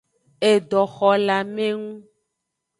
Edoxolamengu. 0.51 1.87